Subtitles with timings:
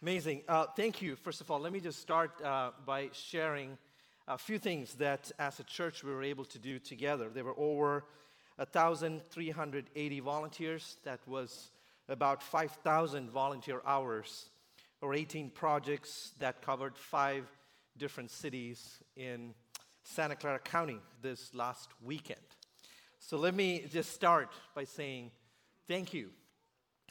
[0.00, 0.42] Amazing.
[0.46, 1.16] Uh, thank you.
[1.16, 3.76] First of all, let me just start uh, by sharing
[4.28, 7.28] a few things that as a church we were able to do together.
[7.34, 8.04] There were over
[8.58, 10.98] 1,380 volunteers.
[11.02, 11.72] That was
[12.08, 14.50] about 5,000 volunteer hours,
[15.00, 17.48] or 18 projects that covered five
[17.96, 19.52] different cities in
[20.04, 22.38] Santa Clara County this last weekend.
[23.18, 25.32] So let me just start by saying
[25.88, 26.30] thank you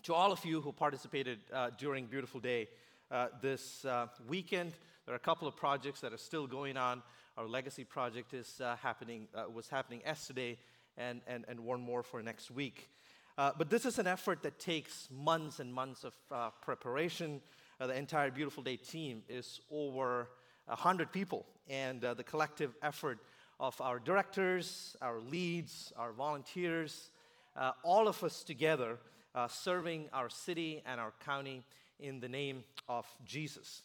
[0.08, 2.70] to all of you who participated uh, during Beautiful Day
[3.12, 4.72] uh, this uh, weekend.
[5.06, 7.04] There are a couple of projects that are still going on.
[7.38, 10.60] Our legacy project is uh, happening, uh, was happening yesterday,
[10.98, 12.90] and, and, and one more for next week.
[13.38, 17.42] Uh, but this is an effort that takes months and months of uh, preparation.
[17.78, 20.30] the entire Beautiful Day team is over
[20.68, 23.20] 100 people, and the collective effort
[23.60, 27.10] of our directors, our leads, our volunteers,
[27.84, 29.00] all of us together
[29.38, 31.64] uh, serving our city and our county
[32.00, 33.84] in the name of Jesus.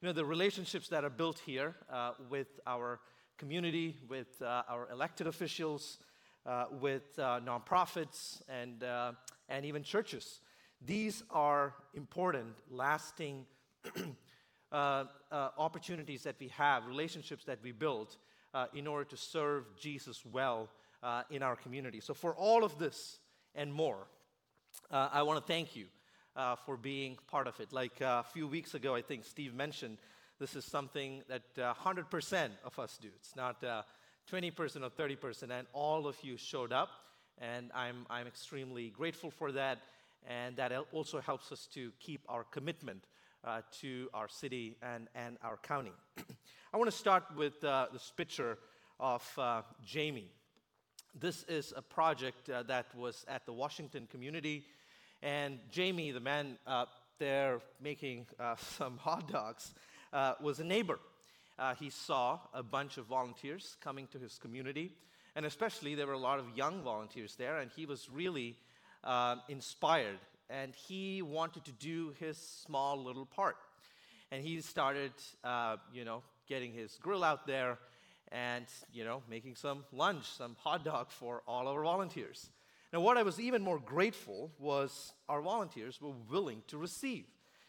[0.00, 3.00] You know, the relationships that are built here uh, with our
[3.36, 5.98] community, with uh, our elected officials,
[6.46, 9.12] uh, with uh, nonprofits, and, uh,
[9.48, 10.40] and even churches,
[10.80, 13.44] these are important, lasting
[14.72, 18.16] opportunities that we have, relationships that we build
[18.72, 20.68] in order to serve Jesus well
[21.30, 22.00] in our community.
[22.00, 23.18] So, for all of this
[23.54, 24.06] and more,
[24.92, 25.86] uh, I want to thank you
[26.36, 27.72] uh, for being part of it.
[27.72, 29.96] Like uh, a few weeks ago, I think Steve mentioned
[30.38, 33.08] this is something that 100% uh, of us do.
[33.16, 33.82] It's not 20%
[34.82, 36.90] uh, or 30%, and all of you showed up,
[37.38, 39.78] and I'm, I'm extremely grateful for that.
[40.28, 43.06] And that also helps us to keep our commitment
[43.44, 45.92] uh, to our city and, and our county.
[46.72, 48.58] I want to start with this picture
[49.00, 49.22] of
[49.84, 50.30] Jamie.
[51.18, 54.64] This is a project uh, that was at the Washington community.
[55.22, 56.86] And Jamie, the man uh,
[57.18, 59.72] there making uh, some hot dogs,
[60.12, 60.98] uh, was a neighbor.
[61.58, 64.92] Uh, he saw a bunch of volunteers coming to his community.
[65.36, 67.58] And especially, there were a lot of young volunteers there.
[67.58, 68.56] And he was really
[69.04, 70.18] uh, inspired.
[70.50, 73.56] And he wanted to do his small little part.
[74.30, 75.12] And he started,
[75.92, 77.78] you know, getting his grill out there
[78.30, 82.48] and, you know, making some lunch, some hot dog for all our volunteers.
[82.92, 87.24] Now, what I was even more grateful was our volunteers were willing to receive.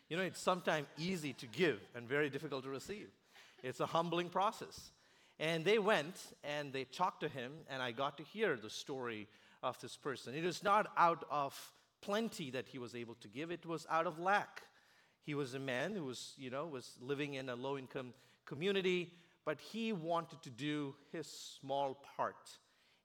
[0.09, 3.07] You know, it's sometimes easy to give and very difficult to receive.
[3.63, 4.91] It's a humbling process.
[5.39, 9.27] And they went and they talked to him, and I got to hear the story
[9.63, 10.35] of this person.
[10.35, 14.07] It is not out of plenty that he was able to give, it was out
[14.07, 14.63] of lack.
[15.25, 18.13] He was a man who was, you know, was living in a low income
[18.45, 19.13] community
[19.45, 22.57] but he wanted to do his small part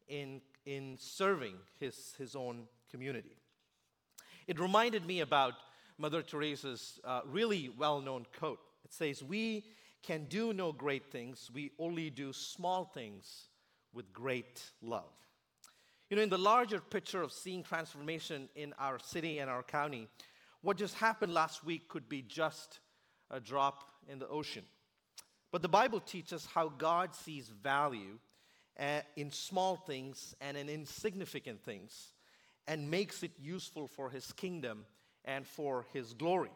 [0.09, 3.39] in, in serving his, his own community.
[4.47, 5.55] It reminded me about
[5.97, 8.61] Mother Teresa's uh, really well known quote.
[8.85, 9.65] It says, We
[10.03, 13.49] can do no great things, we only do small things
[13.95, 15.11] with great love.
[16.11, 20.07] You know, in the larger picture of seeing transformation in our city and our county,
[20.61, 22.81] what just happened last week could be just
[23.31, 24.65] a drop in the ocean.
[25.51, 28.19] But the Bible teaches how God sees value
[28.79, 32.13] uh, in small things and in insignificant things
[32.67, 34.85] and makes it useful for his kingdom
[35.25, 36.51] and for his glory.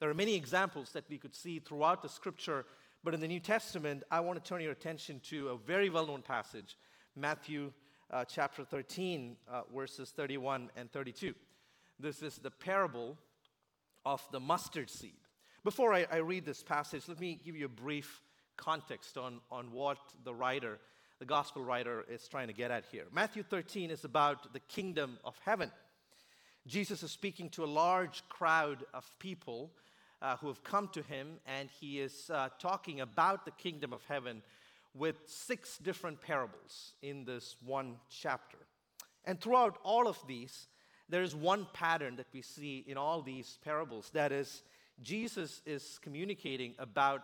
[0.00, 2.64] There are many examples that we could see throughout the scripture,
[3.02, 6.06] but in the New Testament, I want to turn your attention to a very well
[6.06, 6.76] known passage,
[7.16, 7.72] Matthew
[8.10, 11.34] uh, chapter 13, uh, verses 31 and 32.
[11.98, 13.16] This is the parable
[14.06, 15.18] of the mustard seed.
[15.64, 18.22] Before I, I read this passage, let me give you a brief
[18.56, 20.78] context on, on what the writer,
[21.18, 23.04] the gospel writer, is trying to get at here.
[23.12, 25.70] Matthew 13 is about the kingdom of heaven.
[26.66, 29.70] Jesus is speaking to a large crowd of people
[30.22, 34.04] uh, who have come to him, and he is uh, talking about the kingdom of
[34.08, 34.42] heaven
[34.94, 38.58] with six different parables in this one chapter.
[39.24, 40.66] And throughout all of these,
[41.08, 44.62] there is one pattern that we see in all these parables that is,
[45.02, 47.22] Jesus is communicating about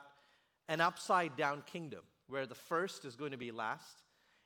[0.68, 4.02] an upside down kingdom where the first is going to be last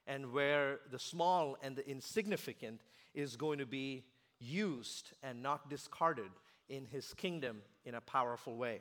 [0.07, 2.81] and where the small and the insignificant
[3.15, 4.05] is going to be
[4.41, 6.31] used and not discarded
[6.69, 8.81] in his kingdom in a powerful way.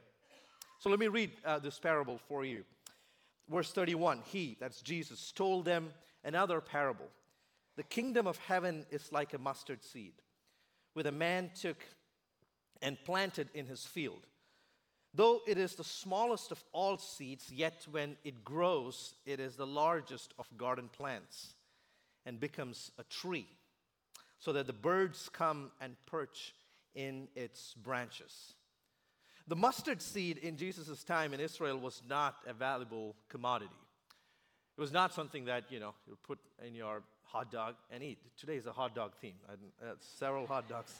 [0.79, 2.63] So let me read uh, this parable for you.
[3.49, 5.89] Verse 31 He, that's Jesus, told them
[6.23, 7.07] another parable.
[7.75, 10.13] The kingdom of heaven is like a mustard seed,
[10.93, 11.77] which a man took
[12.81, 14.27] and planted in his field.
[15.17, 19.65] Though it is the smallest of all seeds, yet when it grows, it is the
[19.65, 21.55] largest of garden plants
[22.23, 23.47] and becomes a tree,
[24.37, 26.53] so that the birds come and perch
[26.93, 28.53] in its branches.
[29.47, 33.71] The mustard seed in Jesus' time in Israel was not a valuable commodity.
[34.77, 38.19] It was not something that, you know, you put in your hot dog and eat.
[38.39, 39.39] Today is a hot dog theme.
[39.49, 39.53] I,
[39.83, 40.93] Uh, several hot dogs.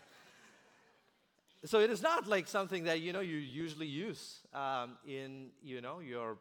[1.66, 5.82] So it is not like something that, you know, you usually use um, in, you
[5.82, 6.38] know, your,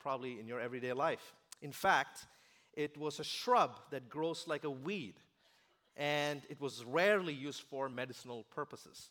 [0.00, 1.34] probably in your everyday life.
[1.62, 2.26] In fact,
[2.74, 5.14] it was a shrub that grows like a weed,
[5.96, 9.10] and it was rarely used for medicinal purposes.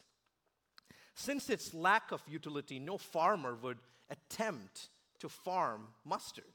[1.14, 3.78] Since its lack of utility, no farmer would
[4.10, 4.90] attempt
[5.20, 6.46] to farm mustard.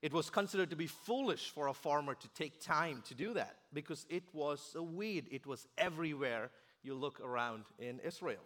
[0.00, 3.56] It was considered to be foolish for a farmer to take time to do that
[3.72, 5.28] because it was a weed.
[5.30, 6.50] It was everywhere
[6.82, 8.42] you look around in Israel.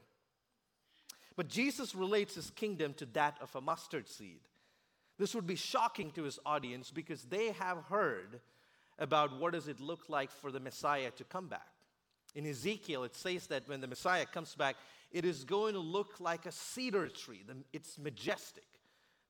[1.36, 4.40] But Jesus relates his kingdom to that of a mustard seed.
[5.18, 8.40] This would be shocking to his audience because they have heard
[8.98, 11.68] about what does it look like for the Messiah to come back.
[12.34, 14.76] In Ezekiel, it says that when the Messiah comes back,
[15.10, 17.42] it is going to look like a cedar tree.
[17.72, 18.66] It's majestic.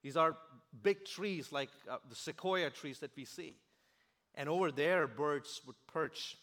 [0.03, 0.37] These are
[0.83, 3.57] big trees like uh, the sequoia trees that we see.
[4.35, 6.37] And over there, birds would perch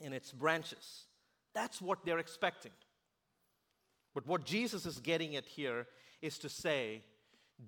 [0.00, 1.04] in its branches.
[1.58, 2.70] That's what they're expecting.
[4.14, 5.88] But what Jesus is getting at here
[6.22, 7.02] is to say,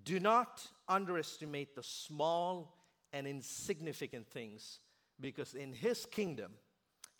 [0.04, 2.76] do not underestimate the small
[3.12, 4.78] and insignificant things,
[5.20, 6.52] because in His kingdom,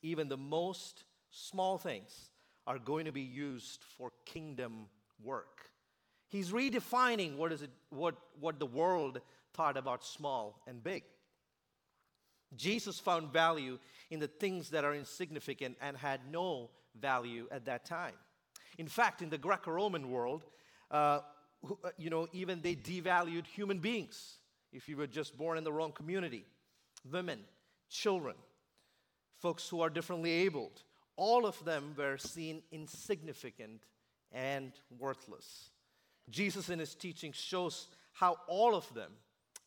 [0.03, 1.03] even the most
[1.33, 2.31] small things
[2.69, 4.87] are going to be used for kingdom
[5.21, 5.71] work.
[6.29, 9.21] He's redefining what, is it, what, what the world
[9.55, 11.03] thought about small and big.
[12.57, 13.79] Jesus found value
[14.11, 16.71] in the things that are insignificant and had no
[17.01, 18.15] value at that time.
[18.79, 20.45] In fact, in the Greco Roman world,
[20.91, 21.21] uh,
[21.69, 24.39] uh, you know, even they devalued human beings
[24.73, 26.45] if you were just born in the wrong community.
[27.11, 27.41] Women,
[27.89, 28.37] children,
[29.39, 30.83] folks who are differently abled,
[31.17, 33.83] all of them were seen insignificant
[34.33, 35.71] and worthless.
[36.29, 39.13] Jesus in his teaching shows how all of them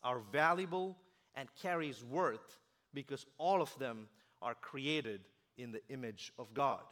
[0.02, 0.96] are valuable
[1.34, 2.58] and carries worth
[2.94, 4.08] because all of them
[4.40, 5.20] are created
[5.58, 6.82] in the image of God.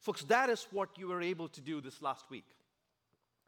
[0.00, 2.46] Folks, that is what you were able to do this last week.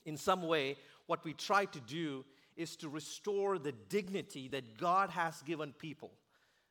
[0.05, 0.77] In some way,
[1.07, 2.25] what we try to do
[2.57, 6.11] is to restore the dignity that God has given people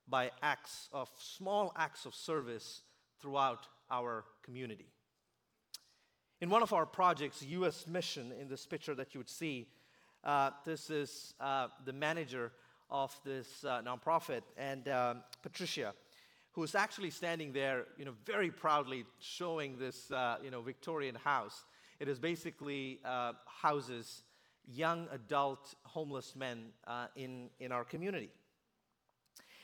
[0.08, 2.82] by acts of small acts of service
[3.20, 4.88] throughout our community.
[6.40, 7.88] In one of our projects, U.S.
[7.88, 9.68] Mission, in this picture that you would see,
[10.24, 12.52] uh, this is uh, the manager
[12.90, 15.94] of this uh, nonprofit, and um, Patricia,
[16.52, 21.16] who is actually standing there, you know, very proudly showing this, uh, you know, Victorian
[21.16, 21.66] house.
[22.00, 24.24] It is basically uh, houses
[24.68, 28.30] young adult homeless men uh, in, in our community.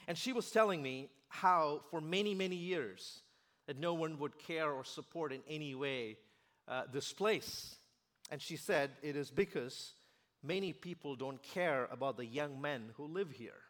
[0.07, 3.21] And she was telling me how, for many, many years,
[3.67, 6.17] that no one would care or support in any way
[6.67, 7.75] uh, this place.
[8.29, 9.93] And she said, It is because
[10.43, 13.61] many people don't care about the young men who live here.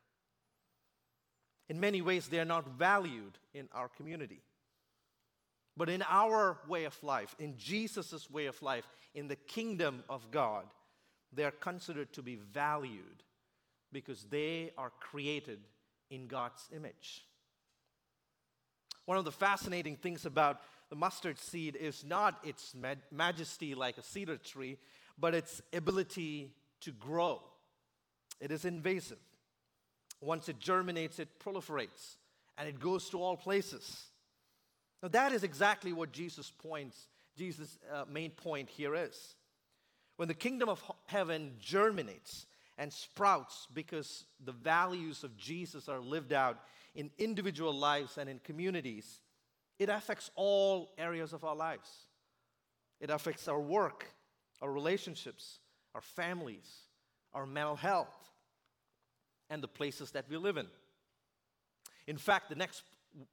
[1.69, 4.41] In many ways, they are not valued in our community.
[5.75, 10.29] But in our way of life, in Jesus' way of life, in the kingdom of
[10.29, 10.65] God,
[11.31, 13.23] they are considered to be valued
[13.91, 15.59] because they are created
[16.09, 17.25] in God's image.
[19.05, 22.75] One of the fascinating things about the mustard seed is not its
[23.11, 24.77] majesty like a cedar tree,
[25.17, 26.51] but its ability
[26.83, 27.41] to grow.
[28.39, 29.19] It is invasive.
[30.21, 32.15] Once it germinates, it proliferates
[32.57, 34.05] and it goes to all places.
[35.01, 39.35] Now, that is exactly what Jesus' points, Jesus' uh, main point here is.
[40.15, 42.45] When the kingdom of heaven germinates
[42.77, 46.57] and sprouts because the values of Jesus are lived out
[46.95, 49.19] in individual lives and in communities,
[49.79, 51.89] it affects all areas of our lives.
[52.99, 54.05] It affects our work,
[54.61, 55.59] our relationships,
[55.95, 56.69] our families,
[57.33, 58.15] our mental health,
[59.49, 60.67] and the places that we live in.
[62.07, 62.83] In fact, the next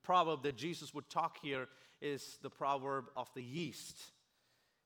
[0.03, 1.67] proverb that Jesus would talk here
[2.01, 3.99] is the proverb of the yeast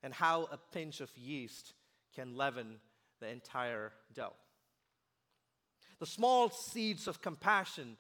[0.03, 1.73] and how a pinch of yeast
[2.15, 2.77] can leaven
[3.21, 4.35] the entire dough.
[5.99, 7.97] The small seeds of compassion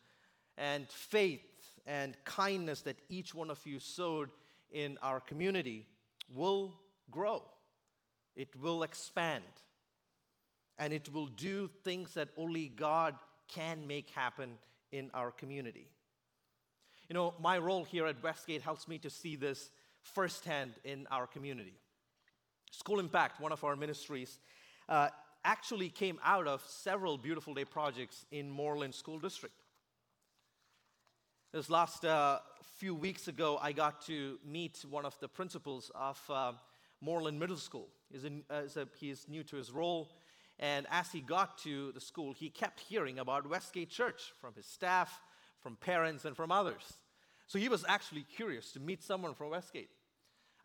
[0.57, 1.41] and faith
[1.87, 4.31] and kindness that each one of you sowed
[4.71, 5.87] in our community
[6.35, 6.75] will
[7.11, 7.43] grow,
[8.37, 9.45] it will expand,
[10.79, 13.15] and it will do things that only God
[13.49, 14.59] can make happen
[14.93, 15.89] in our community.
[17.09, 19.71] You know, my role here at Westgate helps me to see this
[20.03, 21.75] firsthand in our community.
[22.71, 24.39] School Impact, one of our ministries,
[24.89, 25.09] uh,
[25.45, 29.55] actually came out of several Beautiful Day projects in Moreland School District.
[31.53, 32.41] This last uh,
[32.79, 36.53] few weeks ago, I got to meet one of the principals of uh,
[37.01, 37.89] Moreland Middle School.
[38.11, 40.11] He's, in, uh, a, he is new to his role.
[40.59, 44.67] And as he got to the school, he kept hearing about Westgate Church from his
[44.67, 45.21] staff,
[45.61, 46.95] from parents, and from others.
[47.47, 49.91] So he was actually curious to meet someone from Westgate.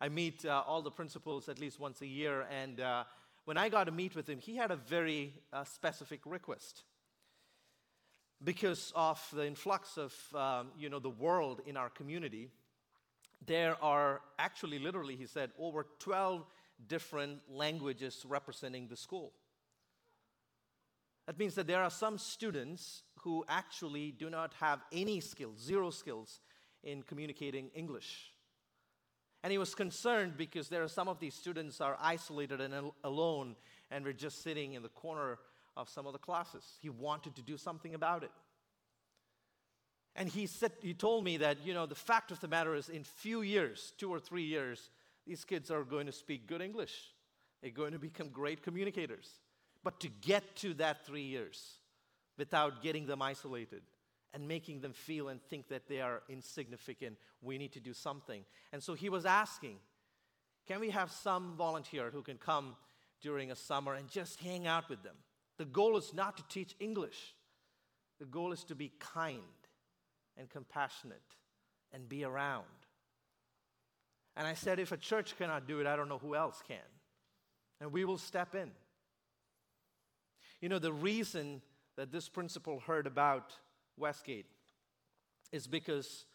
[0.00, 3.04] I meet uh, all the principals at least once a year, and uh,
[3.44, 6.84] when I got to meet with him, he had a very uh, specific request.
[8.42, 12.48] Because of the influx of um, you know, the world in our community,
[13.44, 16.46] there are actually, literally, he said, over 12
[16.86, 19.32] different languages representing the school.
[21.30, 25.90] That means that there are some students who actually do not have any skills, zero
[25.90, 26.40] skills
[26.82, 28.32] in communicating English.
[29.44, 32.96] And he was concerned because there are some of these students are isolated and al-
[33.04, 33.54] alone
[33.92, 35.38] and were just sitting in the corner
[35.76, 36.64] of some of the classes.
[36.82, 38.32] He wanted to do something about it.
[40.16, 42.88] And he said he told me that, you know, the fact of the matter is
[42.88, 44.90] in few years, 2 or 3 years,
[45.28, 47.14] these kids are going to speak good English.
[47.62, 49.30] They're going to become great communicators.
[49.82, 51.78] But to get to that 3 years
[52.36, 53.82] without getting them isolated
[54.32, 57.16] and making them feel and think that they are insignificant.
[57.42, 58.44] We need to do something.
[58.72, 59.76] And so he was asking,
[60.68, 62.76] can we have some volunteer who can come
[63.20, 65.16] during a summer and just hang out with them?
[65.58, 67.34] The goal is not to teach English,
[68.18, 69.40] the goal is to be kind
[70.36, 71.20] and compassionate
[71.92, 72.64] and be around.
[74.36, 76.78] And I said, if a church cannot do it, I don't know who else can.
[77.80, 78.70] And we will step in.
[80.60, 81.62] You know, the reason
[81.96, 83.52] that this principal heard about
[83.96, 84.46] Westgate
[85.52, 86.26] is because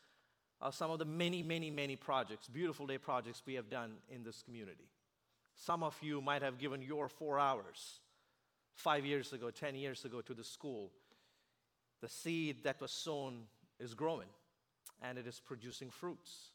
[0.61, 4.23] of some of the many, many, many projects, beautiful day projects we have done in
[4.23, 4.89] this community.
[5.55, 7.99] Some of you might have given your four hours
[8.73, 10.91] five years ago, 10 years ago to the school.
[12.01, 13.43] The seed that was sown
[13.79, 14.27] is growing
[15.01, 16.49] and it is producing fruits.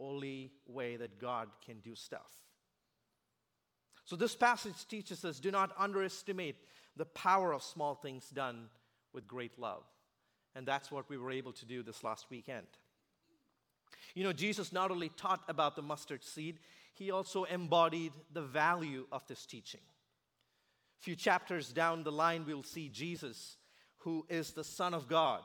[0.00, 2.32] Only way that God can do stuff.
[4.04, 6.56] So, this passage teaches us do not underestimate
[6.96, 8.68] the power of small things done
[9.12, 9.84] with great love.
[10.54, 12.66] And that's what we were able to do this last weekend.
[14.14, 16.58] You know, Jesus not only taught about the mustard seed,
[16.94, 19.80] he also embodied the value of this teaching.
[21.00, 23.56] A few chapters down the line, we'll see Jesus,
[23.98, 25.42] who is the Son of God,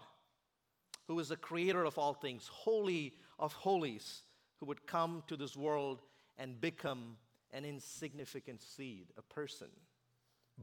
[1.08, 4.22] who is the creator of all things, holy of holies,
[4.60, 6.02] who would come to this world
[6.38, 7.18] and become
[7.52, 9.70] an insignificant seed, a person,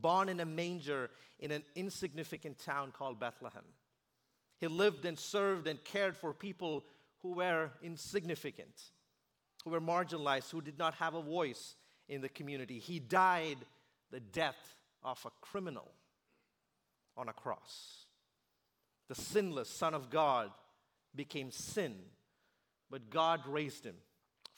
[0.00, 3.64] born in a manger in an insignificant town called Bethlehem.
[4.58, 6.84] He lived and served and cared for people
[7.22, 8.80] who were insignificant,
[9.64, 11.76] who were marginalized, who did not have a voice
[12.08, 12.78] in the community.
[12.78, 13.58] He died
[14.10, 15.90] the death of a criminal
[17.16, 18.06] on a cross.
[19.08, 20.50] The sinless Son of God
[21.14, 21.96] became sin,
[22.90, 23.96] but God raised him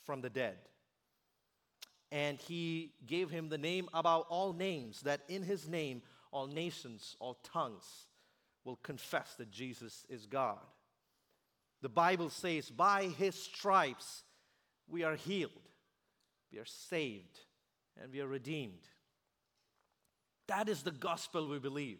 [0.04, 0.56] from the dead.
[2.10, 7.16] And he gave him the name above all names, that in his name all nations,
[7.20, 8.06] all tongues
[8.64, 10.58] will confess that Jesus is God.
[11.82, 14.24] The Bible says, by his stripes
[14.88, 15.52] we are healed,
[16.52, 17.38] we are saved,
[18.02, 18.88] and we are redeemed.
[20.48, 21.98] That is the gospel we believe.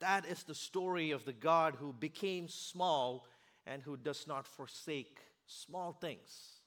[0.00, 3.26] That is the story of the God who became small
[3.66, 6.60] and who does not forsake small things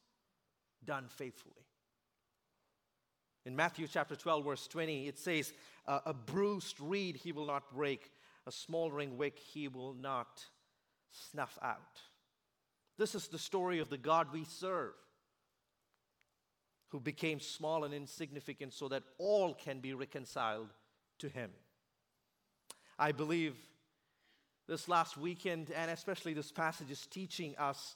[0.85, 1.65] done faithfully.
[3.45, 5.53] In Matthew chapter 12, verse 20, it says,
[5.85, 8.11] A bruised reed he will not break,
[8.47, 10.45] a smoldering wick he will not
[11.11, 12.01] snuff out.
[12.97, 14.93] This is the story of the God we serve,
[16.89, 20.69] who became small and insignificant so that all can be reconciled
[21.19, 21.49] to him.
[22.97, 23.55] I believe
[24.67, 27.95] this last weekend, and especially this passage, is teaching us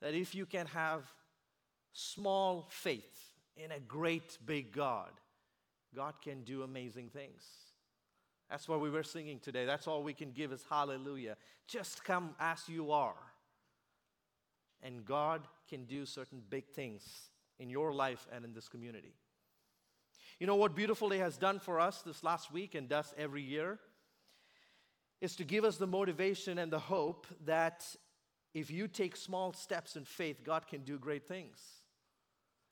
[0.00, 1.02] that if you can have
[1.92, 5.10] small faith in a great big God,
[5.94, 7.42] God can do amazing things.
[8.50, 9.66] That's what we were singing today.
[9.66, 11.36] That's all we can give is hallelujah.
[11.66, 13.16] Just come as you are.
[14.82, 17.02] And God can do certain big things
[17.58, 19.12] in your life and in this community.
[20.38, 23.42] You know what Beautiful Day has done for us this last week and does every
[23.42, 23.78] year?
[25.20, 27.84] Is to give us the motivation and the hope that
[28.54, 31.58] if you take small steps in faith, God can do great things.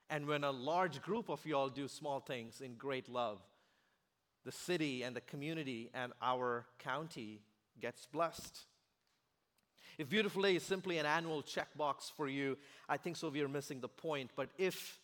[0.08, 3.38] And when a large group of y'all do small things in great love,
[4.44, 7.40] the city and the community and our county
[7.80, 8.60] gets blessed.
[9.98, 12.56] If Beautiful Day is simply an annual checkbox for you,
[12.88, 14.30] I think so we are missing the point.
[14.36, 15.00] But if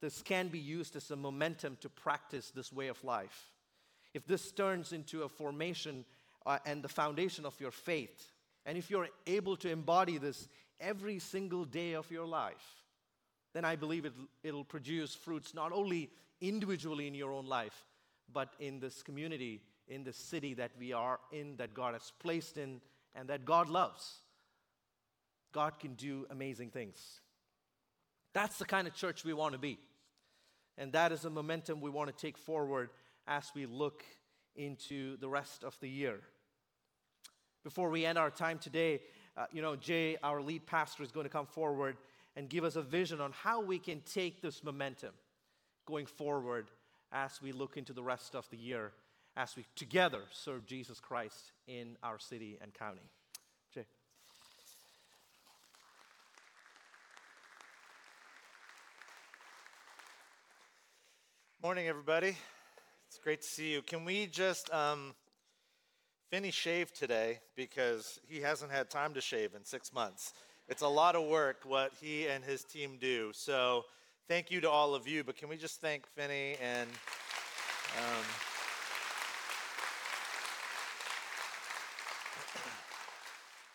[0.00, 3.50] this can be used as a momentum to practice this way of life,
[4.14, 6.04] if this turns into a formation
[6.46, 8.32] uh, and the foundation of your faith,
[8.66, 10.48] and if you're able to embody this
[10.80, 12.79] every single day of your life,
[13.52, 17.84] then I believe it'll, it'll produce fruits not only individually in your own life,
[18.32, 22.58] but in this community, in the city that we are in, that God has placed
[22.58, 22.80] in,
[23.14, 24.22] and that God loves.
[25.52, 27.20] God can do amazing things.
[28.32, 29.78] That's the kind of church we want to be.
[30.78, 32.90] And that is the momentum we want to take forward
[33.26, 34.04] as we look
[34.54, 36.20] into the rest of the year.
[37.64, 39.00] Before we end our time today,
[39.36, 41.96] uh, you know, Jay, our lead pastor, is going to come forward
[42.36, 45.10] and give us a vision on how we can take this momentum
[45.86, 46.70] going forward
[47.12, 48.92] as we look into the rest of the year,
[49.36, 53.00] as we together serve Jesus Christ in our city and county.
[53.74, 53.84] Jay.
[61.62, 62.36] Morning, everybody.
[63.08, 63.82] It's great to see you.
[63.82, 65.14] Can we just, um,
[66.30, 70.32] Finney shaved today because he hasn't had time to shave in six months.
[70.70, 73.32] It's a lot of work what he and his team do.
[73.34, 73.86] So
[74.28, 75.24] thank you to all of you.
[75.24, 76.88] But can we just thank Finney and.
[77.98, 78.24] Um,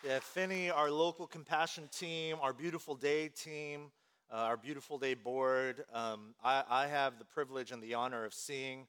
[0.08, 3.90] yeah, Finney, our local compassion team, our beautiful day team,
[4.32, 5.84] uh, our beautiful day board.
[5.92, 8.86] Um, I, I have the privilege and the honor of seeing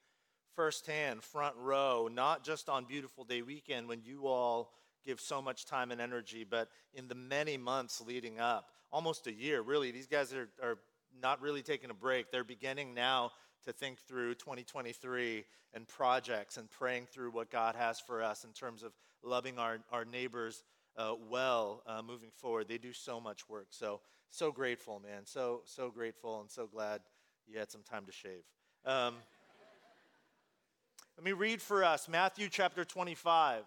[0.55, 4.71] firsthand, front row, not just on beautiful day weekend when you all
[5.05, 9.33] give so much time and energy, but in the many months leading up, almost a
[9.33, 9.91] year, really.
[9.91, 10.77] These guys are, are
[11.21, 12.31] not really taking a break.
[12.31, 13.31] They're beginning now
[13.65, 18.51] to think through 2023 and projects and praying through what God has for us in
[18.51, 20.63] terms of loving our, our neighbors
[20.97, 22.67] uh, well uh, moving forward.
[22.67, 23.67] They do so much work.
[23.71, 25.25] So, so grateful, man.
[25.25, 27.01] So, so grateful and so glad
[27.47, 28.43] you had some time to shave.
[28.85, 29.15] Um,
[31.17, 33.63] let me read for us Matthew chapter 25.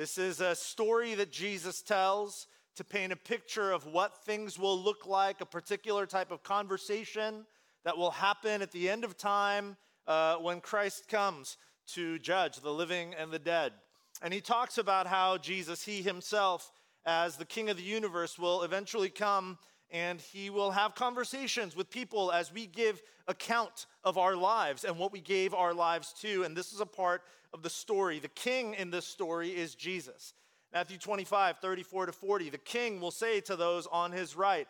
[0.00, 4.80] This is a story that Jesus tells to paint a picture of what things will
[4.80, 7.44] look like, a particular type of conversation
[7.84, 9.76] that will happen at the end of time
[10.06, 13.74] uh, when Christ comes to judge the living and the dead.
[14.22, 16.72] And he talks about how Jesus, he himself,
[17.04, 19.58] as the king of the universe, will eventually come
[19.90, 24.98] and he will have conversations with people as we give account of our lives and
[24.98, 26.44] what we gave our lives to.
[26.44, 27.22] And this is a part
[27.52, 28.18] of the story.
[28.18, 30.34] The king in this story is Jesus.
[30.72, 32.50] Matthew 25, 34 to 40.
[32.50, 34.68] The king will say to those on his right,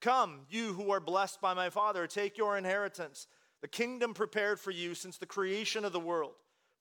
[0.00, 3.26] Come, you who are blessed by my Father, take your inheritance,
[3.60, 6.32] the kingdom prepared for you since the creation of the world.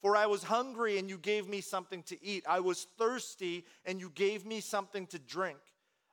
[0.02, 2.46] For I was hungry and you gave me something to eat.
[2.48, 5.58] I was thirsty and you gave me something to drink.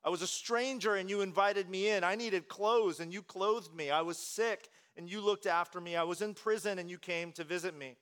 [0.07, 2.05] I was a stranger and you invited me in.
[2.05, 3.91] I needed clothes and you clothed me.
[3.91, 5.97] I was sick and you looked after me.
[5.97, 7.97] I was in prison and you came to visit me.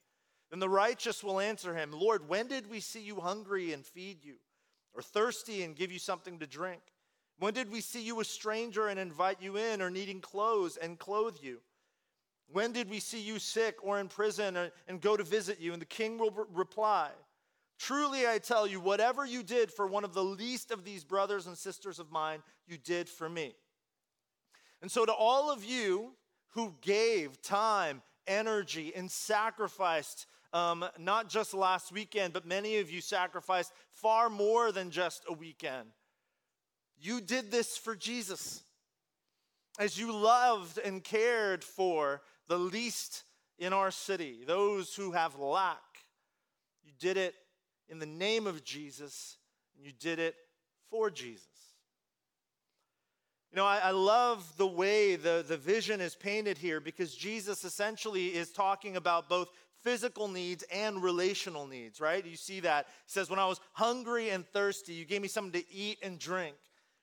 [0.50, 4.22] Then the righteous will answer him, Lord, when did we see you hungry and feed
[4.22, 4.34] you,
[4.92, 6.82] or thirsty and give you something to drink?
[7.38, 10.98] When did we see you a stranger and invite you in, or needing clothes and
[10.98, 11.60] clothe you?
[12.52, 15.72] When did we see you sick or in prison and go to visit you?
[15.72, 17.10] And the king will reply,
[17.78, 21.46] Truly, I tell you, whatever you did for one of the least of these brothers
[21.46, 23.54] and sisters of mine, you did for me.
[24.80, 26.12] And so, to all of you
[26.50, 33.00] who gave time, energy, and sacrificed, um, not just last weekend, but many of you
[33.00, 35.88] sacrificed far more than just a weekend,
[36.96, 38.62] you did this for Jesus.
[39.78, 43.24] As you loved and cared for the least
[43.58, 45.82] in our city, those who have lack,
[46.84, 47.34] you did it
[47.94, 49.36] in the name of Jesus,
[49.76, 50.34] and you did it
[50.90, 51.46] for Jesus.
[53.52, 57.64] You know, I, I, love the way the, the vision is painted here because Jesus
[57.64, 59.48] essentially is talking about both
[59.84, 62.26] physical needs and relational needs, right?
[62.26, 62.86] You see that.
[63.06, 66.18] He says, When I was hungry and thirsty, you gave me something to eat and
[66.18, 66.56] drink.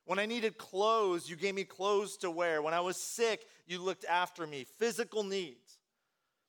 [0.04, 2.62] When I needed clothes, you gave me clothes to wear.
[2.62, 4.65] When I was sick, you looked after me.
[4.77, 5.77] Physical needs.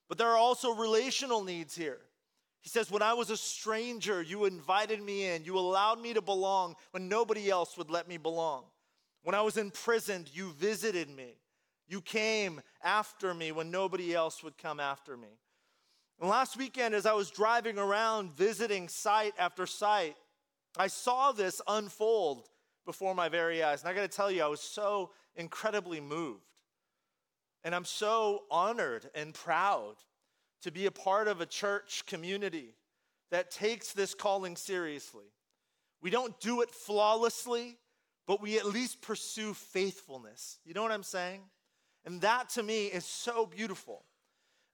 [0.09, 2.00] But there are also relational needs here.
[2.62, 5.44] He says, When I was a stranger, you invited me in.
[5.44, 8.64] You allowed me to belong when nobody else would let me belong.
[9.25, 11.35] When I was imprisoned, you visited me.
[11.88, 15.29] You came after me when nobody else would come after me.
[16.20, 20.16] And last weekend, as I was driving around visiting site after site,
[20.77, 22.48] I saw this unfold
[22.87, 23.83] before my very eyes.
[23.83, 26.46] And I got to tell you, I was so incredibly moved.
[27.64, 29.96] And I'm so honored and proud
[30.62, 32.75] to be a part of a church community
[33.31, 35.27] that takes this calling seriously.
[36.03, 37.79] We don't do it flawlessly,
[38.27, 40.59] but we at least pursue faithfulness.
[40.64, 41.42] You know what I'm saying?
[42.05, 44.05] And that to me is so beautiful.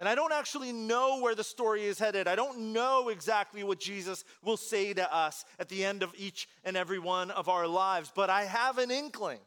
[0.01, 2.29] And I don't actually know where the story is headed.
[2.29, 6.49] I don't know exactly what Jesus will say to us at the end of each
[6.65, 9.41] and every one of our lives, but I have an inkling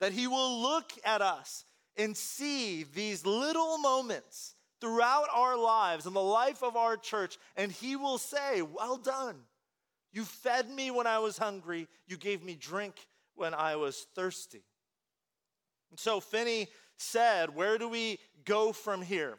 [0.00, 1.64] that he will look at us
[1.96, 7.72] and see these little moments throughout our lives and the life of our church, and
[7.72, 9.36] He will say, Well done.
[10.12, 12.94] You fed me when I was hungry, you gave me drink
[13.34, 14.62] when I was thirsty.
[15.90, 16.68] And so Finney
[16.98, 19.38] said, Where do we go from here?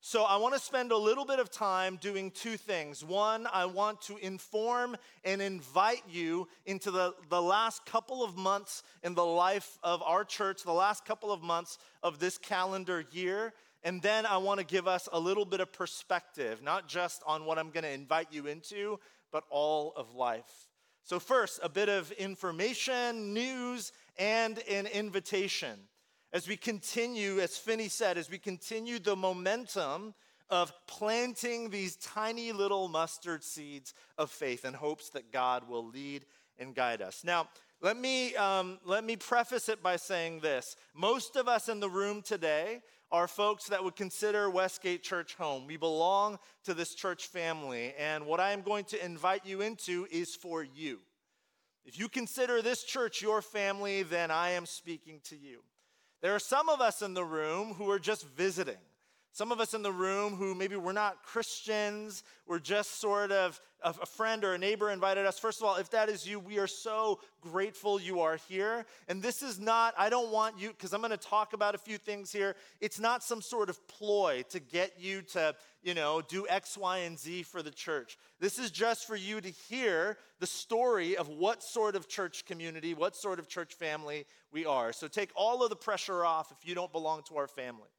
[0.00, 3.04] So, I want to spend a little bit of time doing two things.
[3.04, 8.84] One, I want to inform and invite you into the, the last couple of months
[9.02, 13.52] in the life of our church, the last couple of months of this calendar year.
[13.86, 17.44] And then I want to give us a little bit of perspective, not just on
[17.44, 18.98] what I'm going to invite you into,
[19.30, 20.66] but all of life.
[21.04, 25.78] So, first, a bit of information, news, and an invitation
[26.32, 30.14] as we continue, as Finney said, as we continue the momentum
[30.50, 36.26] of planting these tiny little mustard seeds of faith in hopes that God will lead
[36.58, 37.22] and guide us.
[37.22, 37.48] Now,
[37.80, 40.74] let me, um, let me preface it by saying this.
[40.92, 45.66] Most of us in the room today are folks that would consider Westgate Church home.
[45.66, 50.06] We belong to this church family, and what I am going to invite you into
[50.10, 51.00] is for you.
[51.84, 55.60] If you consider this church your family, then I am speaking to you.
[56.20, 58.78] There are some of us in the room who are just visiting.
[59.36, 63.60] Some of us in the room who maybe we're not Christians, we're just sort of
[63.84, 65.38] a friend or a neighbor invited us.
[65.38, 68.86] First of all, if that is you, we are so grateful you are here.
[69.08, 71.78] And this is not, I don't want you, because I'm going to talk about a
[71.78, 72.56] few things here.
[72.80, 76.98] It's not some sort of ploy to get you to, you know, do X, Y,
[77.00, 78.16] and Z for the church.
[78.40, 82.94] This is just for you to hear the story of what sort of church community,
[82.94, 84.94] what sort of church family we are.
[84.94, 87.90] So take all of the pressure off if you don't belong to our family.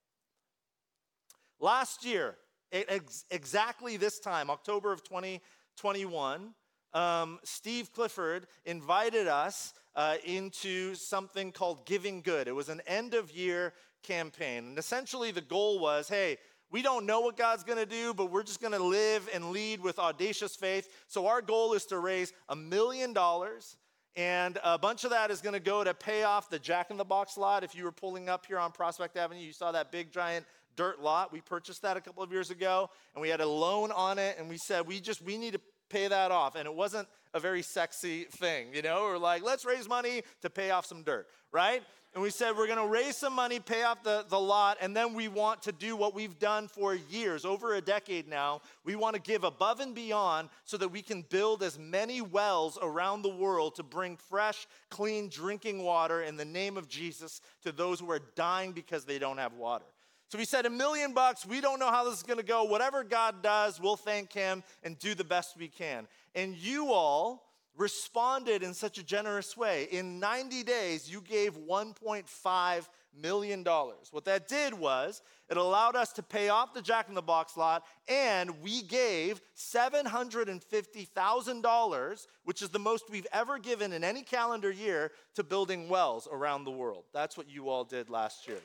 [1.59, 2.35] Last year,
[2.71, 6.53] ex- exactly this time, October of 2021,
[6.93, 12.47] um, Steve Clifford invited us uh, into something called Giving Good.
[12.47, 14.65] It was an end of year campaign.
[14.65, 16.37] And essentially, the goal was hey,
[16.69, 19.99] we don't know what God's gonna do, but we're just gonna live and lead with
[19.99, 20.89] audacious faith.
[21.07, 23.77] So, our goal is to raise a million dollars.
[24.17, 26.97] And a bunch of that is going to go to pay off the Jack in
[26.97, 27.63] the Box lot.
[27.63, 30.43] If you were pulling up here on Prospect Avenue, you saw that big giant
[30.75, 31.31] dirt lot.
[31.31, 34.37] We purchased that a couple of years ago and we had a loan on it
[34.39, 37.39] and we said we just we need to pay that off and it wasn't a
[37.39, 39.03] very sexy thing, you know?
[39.03, 41.83] We're like, let's raise money to pay off some dirt, right?
[42.13, 45.13] And we said, we're gonna raise some money, pay off the, the lot, and then
[45.13, 48.61] we want to do what we've done for years, over a decade now.
[48.83, 53.21] We wanna give above and beyond so that we can build as many wells around
[53.21, 57.99] the world to bring fresh, clean drinking water in the name of Jesus to those
[57.99, 59.85] who are dying because they don't have water.
[60.29, 62.63] So we said, a million bucks, we don't know how this is gonna go.
[62.63, 66.07] Whatever God does, we'll thank Him and do the best we can.
[66.37, 67.43] And you all
[67.75, 69.87] responded in such a generous way.
[69.91, 73.65] In 90 days, you gave $1.5 million.
[74.11, 77.57] What that did was it allowed us to pay off the Jack in the Box
[77.57, 84.69] lot, and we gave $750,000, which is the most we've ever given in any calendar
[84.69, 87.05] year, to building wells around the world.
[87.13, 88.59] That's what you all did last year.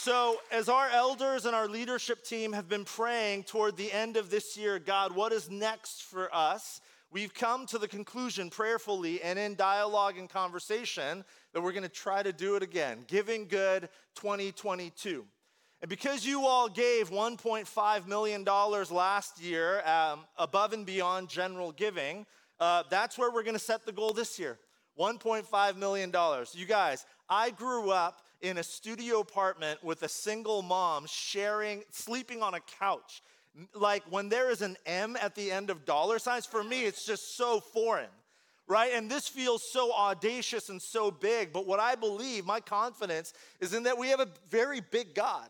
[0.00, 4.30] So, as our elders and our leadership team have been praying toward the end of
[4.30, 6.80] this year, God, what is next for us?
[7.10, 11.88] We've come to the conclusion prayerfully and in dialogue and conversation that we're going to
[11.88, 12.98] try to do it again.
[13.08, 15.26] Giving Good 2022.
[15.82, 22.24] And because you all gave $1.5 million last year um, above and beyond general giving,
[22.60, 24.60] uh, that's where we're going to set the goal this year
[24.96, 26.12] $1.5 million.
[26.52, 32.42] You guys, I grew up in a studio apartment with a single mom sharing, sleeping
[32.42, 33.22] on a couch.
[33.74, 37.04] Like when there is an M at the end of dollar signs, for me, it's
[37.04, 38.10] just so foreign,
[38.66, 38.92] right?
[38.94, 41.52] And this feels so audacious and so big.
[41.52, 45.48] But what I believe, my confidence, is in that we have a very big God.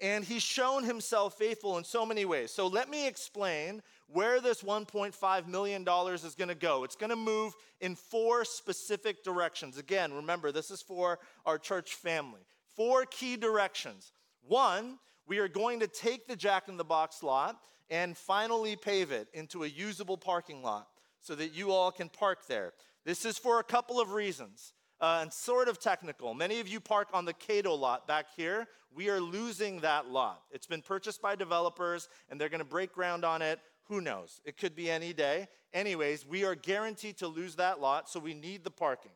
[0.00, 2.50] And he's shown himself faithful in so many ways.
[2.50, 6.84] So let me explain where this $1.5 million is going to go.
[6.84, 9.78] It's going to move in four specific directions.
[9.78, 12.40] Again, remember, this is for our church family.
[12.76, 14.12] Four key directions.
[14.46, 17.58] One, we are going to take the Jack in the Box lot
[17.90, 20.88] and finally pave it into a usable parking lot
[21.20, 22.72] so that you all can park there.
[23.04, 24.72] This is for a couple of reasons.
[25.00, 26.32] Uh, and sort of technical.
[26.32, 28.68] Many of you park on the Cato lot back here.
[28.94, 30.42] We are losing that lot.
[30.52, 33.58] It's been purchased by developers, and they're going to break ground on it
[33.92, 34.40] who knows?
[34.46, 35.48] It could be any day.
[35.74, 39.12] Anyways, we are guaranteed to lose that lot, so we need the parking.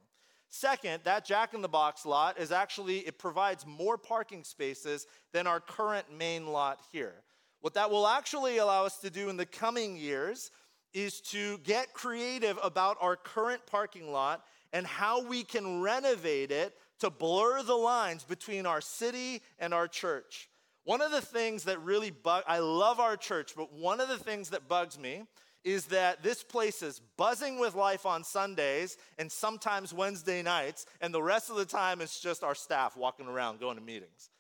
[0.51, 5.47] Second, that Jack in the Box lot is actually, it provides more parking spaces than
[5.47, 7.15] our current main lot here.
[7.63, 10.51] What that will actually allow us to do in the coming years
[10.93, 16.77] is to get creative about our current parking lot and how we can renovate it
[16.99, 20.51] to blur the lines between our city and our church.
[20.87, 24.19] One of the things that really bug I love our church, but one of the
[24.19, 25.25] things that bugs me
[25.65, 31.13] is that this place is buzzing with life on Sundays and sometimes Wednesday nights, and
[31.13, 34.31] the rest of the time it's just our staff walking around going to meetings.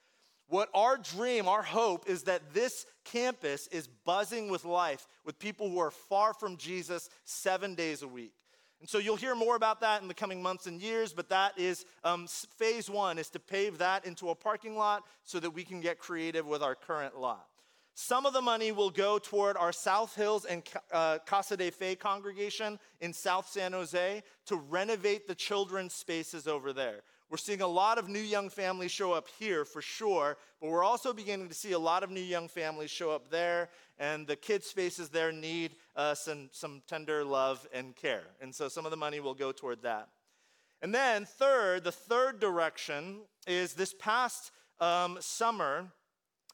[0.46, 5.68] What our dream, our hope is that this campus is buzzing with life with people
[5.68, 8.36] who are far from Jesus seven days a week.
[8.81, 11.59] And so you'll hear more about that in the coming months and years, but that
[11.59, 15.65] is um, phase one is to pave that into a parking lot so that we
[15.65, 17.47] can get creative with our current lot.
[17.99, 20.62] Some of the money will go toward our South Hills and
[20.93, 26.75] uh, Casa de Fe congregation in South San Jose to renovate the children's spaces over
[26.75, 27.01] there.
[27.29, 30.85] We're seeing a lot of new young families show up here for sure, but we're
[30.85, 34.37] also beginning to see a lot of new young families show up there, and the
[34.37, 38.23] kids' spaces there need uh, some, some tender love and care.
[38.41, 40.09] And so some of the money will go toward that.
[40.83, 45.89] And then, third, the third direction is this past um, summer,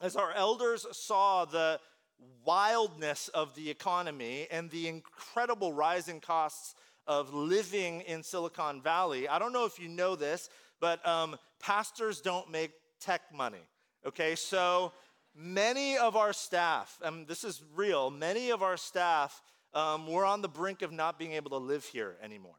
[0.01, 1.79] as our elders saw the
[2.43, 6.73] wildness of the economy and the incredible rising costs
[7.05, 9.27] of living in Silicon Valley.
[9.27, 10.49] I don't know if you know this,
[10.83, 13.65] but um, pastors don't make tech money.
[14.05, 14.91] Okay, so
[15.33, 19.41] many of our staff, and this is real, many of our staff
[19.73, 22.57] um, were on the brink of not being able to live here anymore.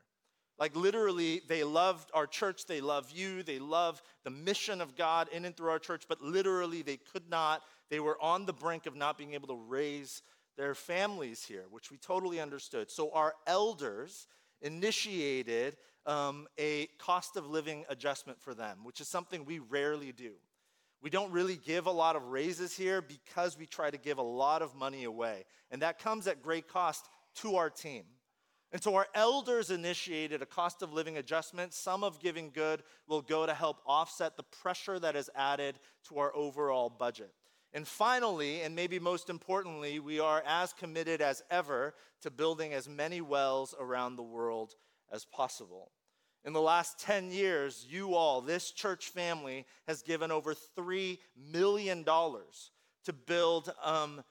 [0.58, 5.28] Like literally, they loved our church, they love you, they love the mission of God
[5.30, 7.60] in and through our church, but literally they could not,
[7.90, 10.22] they were on the brink of not being able to raise
[10.56, 12.90] their families here, which we totally understood.
[12.90, 14.28] So our elders
[14.62, 20.32] initiated um, a cost of living adjustment for them, which is something we rarely do.
[21.02, 24.22] We don't really give a lot of raises here because we try to give a
[24.22, 25.44] lot of money away.
[25.70, 28.04] And that comes at great cost to our team.
[28.72, 31.72] And so our elders initiated a cost of living adjustment.
[31.72, 36.18] Some of Giving Good will go to help offset the pressure that is added to
[36.18, 37.32] our overall budget.
[37.74, 42.88] And finally, and maybe most importantly, we are as committed as ever to building as
[42.88, 44.74] many wells around the world
[45.12, 45.90] as possible.
[46.44, 51.18] In the last 10 years, you all, this church family, has given over $3
[51.50, 54.22] million to build um,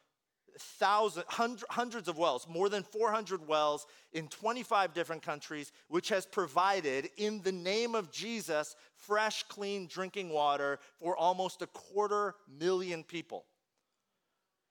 [0.57, 6.25] thousands, hundred, hundreds of wells, more than 400 wells in 25 different countries, which has
[6.25, 13.03] provided, in the name of Jesus, fresh, clean drinking water for almost a quarter million
[13.03, 13.45] people.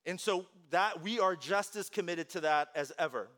[0.06, 3.28] And so that we are just as committed to that as ever.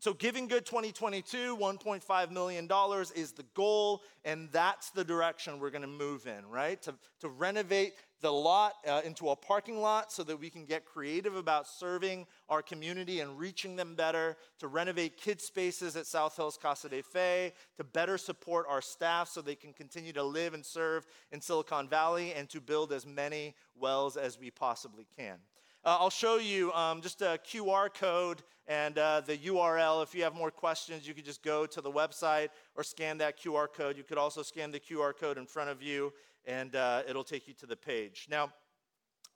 [0.00, 2.68] So, Giving Good 2022, $1.5 million
[3.16, 6.80] is the goal, and that's the direction we're to move in, right?
[6.82, 10.84] To, to renovate the lot uh, into a parking lot so that we can get
[10.84, 16.36] creative about serving our community and reaching them better, to renovate kids' spaces at South
[16.36, 20.54] Hills Casa de Fe, to better support our staff so they can continue to live
[20.54, 25.38] and serve in Silicon Valley, and to build as many wells as we possibly can.
[25.84, 30.02] Uh, I'll show you um, just a QR code and uh, the URL.
[30.02, 33.40] If you have more questions, you could just go to the website or scan that
[33.40, 33.96] QR code.
[33.96, 36.12] You could also scan the QR code in front of you,
[36.44, 38.26] and uh, it'll take you to the page.
[38.28, 38.52] Now,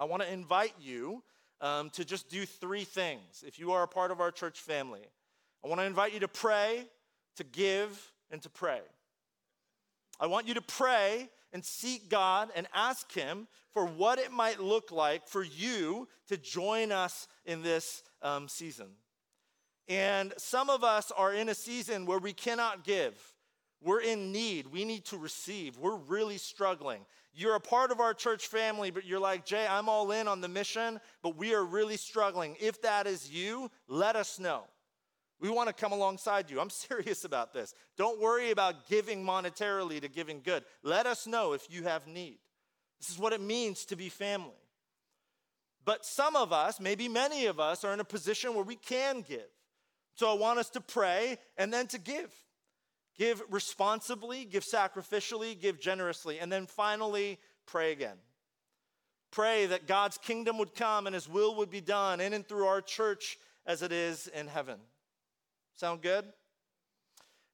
[0.01, 1.23] I want to invite you
[1.61, 5.07] um, to just do three things if you are a part of our church family.
[5.65, 6.89] I want to invite you to pray,
[7.37, 8.81] to give, and to pray.
[10.19, 14.61] I want you to pray and seek God and ask Him for what it might
[14.61, 18.89] look like for you to join us in this um, season.
[19.89, 23.15] And some of us are in a season where we cannot give.
[23.83, 24.69] We're in need.
[24.69, 25.77] We need to receive.
[25.77, 27.05] We're really struggling.
[27.35, 30.41] You're a part of our church family, but you're like, Jay, I'm all in on
[30.41, 32.57] the mission, but we are really struggling.
[32.61, 34.65] If that is you, let us know.
[35.43, 36.61] We want to come alongside you.
[36.61, 37.75] I'm serious about this.
[37.99, 40.65] Don't worry about giving monetarily to giving good.
[40.85, 42.39] Let us know if you have need.
[43.01, 44.53] This is what it means to be family.
[45.85, 49.23] But some of us, maybe many of us, are in a position where we can
[49.23, 49.51] give.
[50.15, 52.33] So I want us to pray and then to give.
[53.19, 58.17] Give responsibly, give sacrificially, give generously, and then finally, pray again.
[59.33, 62.67] Pray that God's kingdom would come and his will would be done in and through
[62.67, 64.79] our church as it is in heaven.
[65.75, 66.25] Sound good?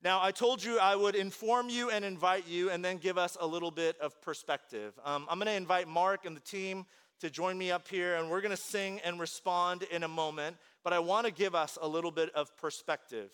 [0.02, 3.36] Now, I told you I would inform you and invite you and then give us
[3.40, 4.98] a little bit of perspective.
[5.04, 6.86] Um, I'm going to invite Mark and the team
[7.20, 10.56] to join me up here, and we're going to sing and respond in a moment.
[10.84, 13.32] But I want to give us a little bit of perspective.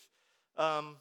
[0.57, 0.97] Um,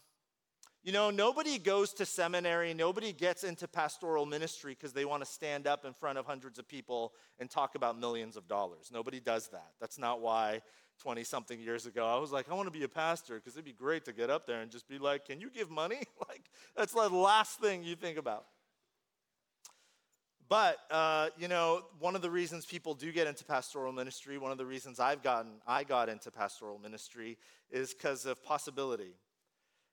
[0.86, 5.32] You know, nobody goes to seminary, nobody gets into pastoral ministry because they want to
[5.32, 8.90] stand up in front of hundreds of people and talk about millions of dollars.
[8.92, 9.72] Nobody does that.
[9.80, 10.62] That's not why
[11.02, 13.66] 20 something years ago I was like, I want to be a pastor because it'd
[13.66, 16.02] be great to get up there and just be like, Can you give money?
[16.30, 18.46] like, that's the last thing you think about.
[20.50, 24.52] But uh, you know, one of the reasons people do get into pastoral ministry, one
[24.52, 27.38] of the reasons I've gotten I got into pastoral ministry
[27.72, 29.16] is because of possibility.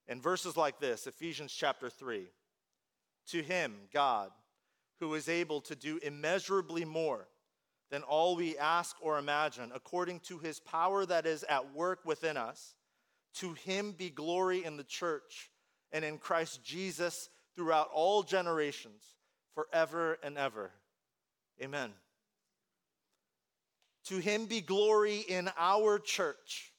[0.08, 2.26] And verses like this, Ephesians chapter 3
[3.28, 4.30] To him, God,
[4.98, 7.28] who is able to do immeasurably more
[7.90, 12.36] than all we ask or imagine, according to his power that is at work within
[12.36, 12.74] us,
[13.34, 15.50] to him be glory in the church
[15.92, 19.02] and in Christ Jesus throughout all generations,
[19.54, 20.70] forever and ever.
[21.62, 21.90] Amen.
[24.06, 26.72] To him be glory in our church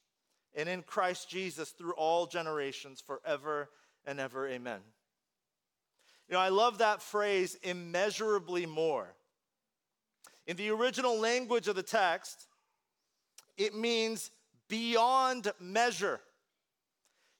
[0.54, 3.70] and in Christ Jesus through all generations, forever
[4.06, 4.48] and ever.
[4.48, 4.80] Amen.
[6.28, 9.14] You know, I love that phrase, immeasurably more.
[10.46, 12.46] In the original language of the text,
[13.56, 14.30] it means
[14.68, 16.20] beyond measure.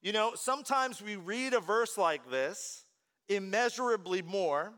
[0.02, 2.84] You know, sometimes we read a verse like this,
[3.28, 4.72] immeasurably more,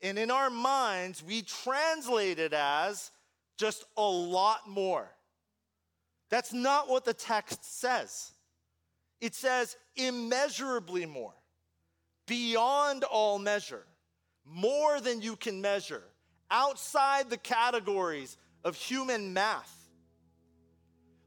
[0.00, 3.10] and in our minds, we translate it as
[3.56, 5.08] just a lot more.
[6.30, 8.32] That's not what the text says.
[9.20, 11.34] It says immeasurably more,
[12.26, 13.84] beyond all measure,
[14.44, 16.02] more than you can measure,
[16.52, 19.78] outside the categories of human math.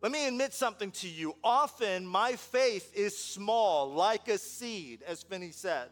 [0.02, 1.36] Let me admit something to you.
[1.44, 5.90] Often my faith is small, like a seed, as Finney said.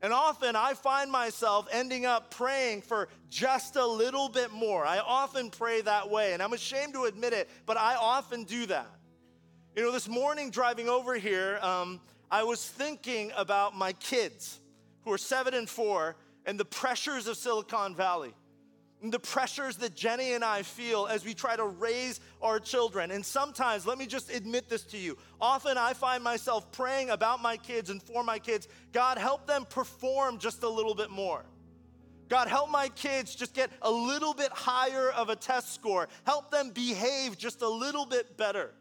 [0.00, 4.84] And often I find myself ending up praying for just a little bit more.
[4.84, 8.66] I often pray that way, and I'm ashamed to admit it, but I often do
[8.66, 8.90] that.
[9.74, 14.60] You know, this morning driving over here, um, I was thinking about my kids
[15.04, 18.34] who are seven and four and the pressures of Silicon Valley
[19.10, 23.10] the pressures that Jenny and I feel as we try to raise our children.
[23.10, 25.16] And sometimes, let me just admit this to you.
[25.40, 29.64] Often I find myself praying about my kids and for my kids God, help them
[29.68, 31.44] perform just a little bit more.
[32.28, 36.08] God, help my kids just get a little bit higher of a test score.
[36.24, 38.72] Help them behave just a little bit better.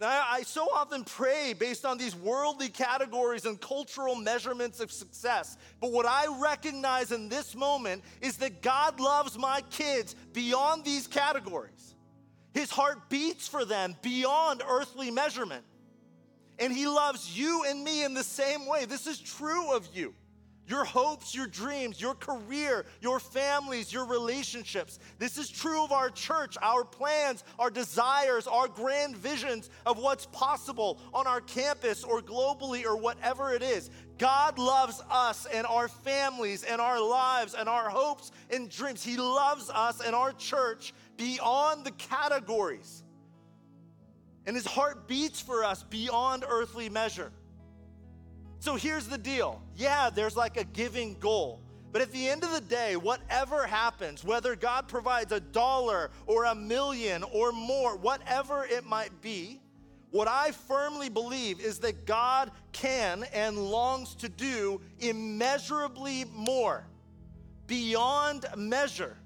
[0.00, 5.58] Now, I so often pray based on these worldly categories and cultural measurements of success.
[5.78, 11.06] But what I recognize in this moment is that God loves my kids beyond these
[11.06, 11.94] categories.
[12.54, 15.64] His heart beats for them beyond earthly measurement.
[16.58, 18.86] And He loves you and me in the same way.
[18.86, 20.14] This is true of you
[20.66, 24.98] your hopes, your dreams, your career, your families, your relationships.
[25.18, 30.26] This is true of our church, our plans, our desires, our grand visions of what's
[30.26, 33.90] possible on our campus or globally or whatever it is.
[34.18, 39.02] God loves us and our families and our lives and our hopes and dreams.
[39.02, 43.02] He loves us and our church beyond the categories.
[44.46, 47.32] And his heart beats for us beyond earthly measure.
[48.60, 51.60] So here's the deal yeah, there's like a giving goal.
[51.92, 56.44] But at the end of the day, whatever happens, whether God provides a dollar or
[56.44, 59.60] a million or more, whatever it might be,
[60.12, 66.86] what I firmly believe is that God can and longs to do immeasurably more,
[67.66, 69.16] beyond measure,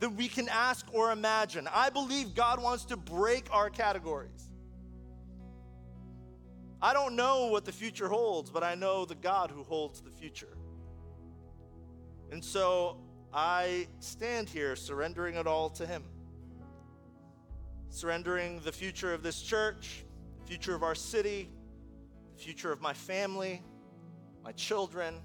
[0.00, 1.68] than we can ask or imagine.
[1.72, 4.47] I believe God wants to break our categories.
[6.80, 10.10] I don't know what the future holds, but I know the God who holds the
[10.10, 10.56] future.
[12.30, 12.98] And so
[13.32, 16.04] I stand here surrendering it all to Him.
[17.90, 20.04] Surrendering the future of this church,
[20.40, 21.50] the future of our city,
[22.36, 23.62] the future of my family,
[24.44, 25.16] my children,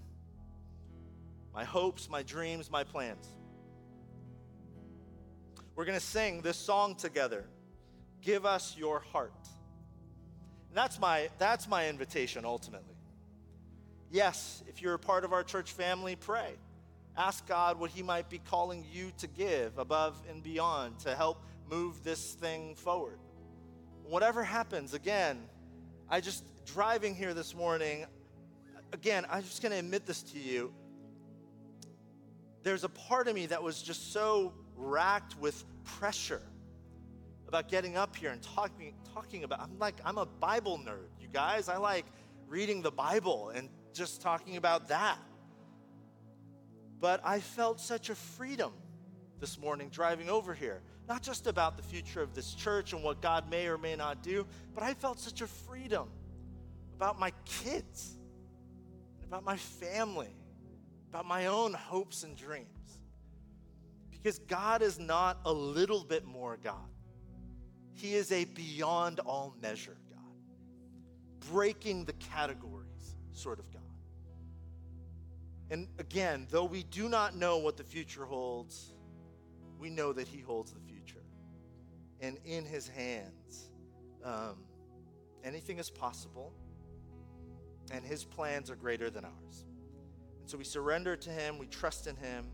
[1.54, 3.34] my hopes, my dreams, my plans.
[5.76, 7.46] We're going to sing this song together.
[8.22, 9.48] Give us your heart.
[10.74, 12.96] That's my, that's my invitation ultimately.
[14.12, 16.54] Yes, if you're a part of our church family, pray.
[17.16, 21.44] Ask God what He might be calling you to give above and beyond to help
[21.70, 23.20] move this thing forward.
[24.04, 25.40] Whatever happens, again,
[26.10, 28.06] I just driving here this morning,
[28.92, 30.74] again, I'm just going to admit this to you.
[32.64, 36.42] There's a part of me that was just so racked with pressure
[37.54, 39.60] about getting up here and talking, talking about.
[39.60, 41.70] I'm like, I'm a Bible nerd, you guys.
[41.70, 42.04] I like
[42.48, 45.20] reading the Bible and just talking about that.
[47.00, 48.74] But I felt such a freedom
[49.40, 50.82] this morning driving over here.
[51.08, 54.24] Not just about the future of this church and what God may or may not
[54.24, 56.10] do, but I felt such a freedom
[56.96, 58.18] about my kids,
[59.28, 60.36] about my family,
[61.12, 62.98] about my own hopes and dreams.
[64.10, 66.90] Because God is not a little bit more God,
[67.94, 73.82] He is a beyond all measure God, breaking the categories sort of God.
[75.70, 78.94] And again, though we do not know what the future holds,
[79.80, 81.24] we know that He holds the future.
[82.22, 83.70] And in His hands,
[84.24, 84.64] um,
[85.44, 86.54] anything is possible,
[87.92, 89.66] and His plans are greater than ours.
[90.42, 92.46] And so we surrender to Him, we trust in Him,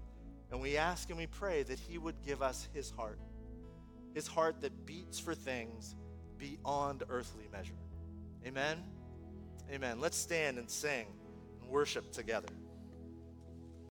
[0.52, 3.20] and we ask and we pray that He would give us His heart,
[4.14, 5.96] His heart that beats for things
[6.38, 7.74] beyond earthly measure.
[8.46, 8.84] Amen?
[9.72, 10.00] Amen.
[10.00, 11.06] Let's stand and sing
[11.62, 12.50] and worship together.